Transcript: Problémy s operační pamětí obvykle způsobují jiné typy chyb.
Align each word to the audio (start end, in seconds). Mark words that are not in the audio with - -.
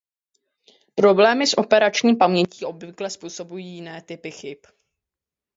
Problémy 0.95 1.47
s 1.47 1.57
operační 1.57 2.15
pamětí 2.15 2.65
obvykle 2.65 3.09
způsobují 3.09 3.65
jiné 3.67 4.01
typy 4.01 4.31
chyb. 4.31 4.57